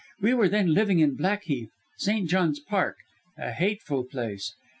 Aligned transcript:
We 0.19 0.33
were 0.33 0.49
then 0.49 0.73
living 0.73 0.97
in 0.97 1.15
Blackheath 1.15 1.69
St. 1.99 2.27
John's 2.27 2.59
Park 2.59 2.95
a 3.37 3.51
hateful 3.51 4.03
place. 4.03 4.55